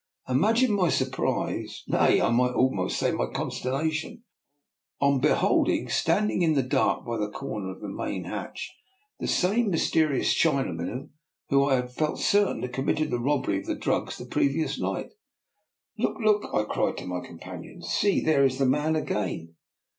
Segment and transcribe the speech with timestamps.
[0.27, 4.23] Imagine my surprise— nay, I might almost say my consternation—
[4.99, 8.73] on beholding, stand ing in the dark by the corner of the main hatch,
[9.19, 11.09] the same mysterious Chinaman
[11.49, 15.11] who I felt certain had committed the robbery of the drugs the previous night.
[15.99, 19.53] Look, look," I cried to my companions; see, there is the man again!